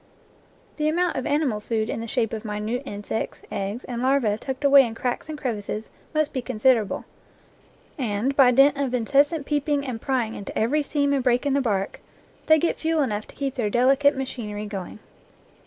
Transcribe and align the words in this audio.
The 0.77 0.89
amount 0.89 1.15
of 1.15 1.27
ani 1.27 1.45
mal 1.45 1.59
food 1.59 1.87
in 1.87 1.99
the 2.01 2.07
shape 2.07 2.33
of 2.33 2.43
minute 2.43 2.81
insects, 2.87 3.43
eggs, 3.51 3.83
and 3.83 4.01
larvae 4.01 4.35
tucked 4.35 4.65
away 4.65 4.83
in 4.83 4.95
cracks 4.95 5.29
and 5.29 5.37
crevices 5.37 5.91
must 6.11 6.33
be 6.33 6.41
considerable, 6.41 7.05
and, 7.99 8.35
by 8.35 8.49
dint 8.49 8.77
of 8.79 8.95
incessant 8.95 9.45
peeping 9.45 9.85
and 9.85 10.01
prying 10.01 10.33
into 10.33 10.57
every 10.57 10.81
seam 10.81 11.13
and 11.13 11.23
break 11.23 11.45
in 11.45 11.53
the 11.53 11.61
bark, 11.61 11.99
they 12.47 12.57
get 12.57 12.79
fuel 12.79 13.03
enough 13.03 13.27
to 13.27 13.35
keep 13.35 13.53
their 13.53 13.69
delicate 13.69 14.15
machinery 14.17 14.65
going. 14.65 14.97